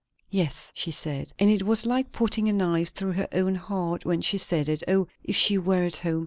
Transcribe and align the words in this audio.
_""Yes," 0.31 0.71
she 0.73 0.89
said. 0.89 1.31
And 1.37 1.51
it 1.51 1.61
was 1.61 1.85
like 1.85 2.11
putting 2.11 2.49
a 2.49 2.53
knife 2.53 2.89
through 2.89 3.11
her 3.13 3.27
own 3.31 3.53
heart 3.53 4.03
when 4.03 4.21
she 4.21 4.39
said 4.39 4.67
it. 4.67 4.81
O, 4.87 5.05
if 5.23 5.35
she 5.35 5.59
were 5.59 5.83
at 5.83 5.97
home! 5.97 6.19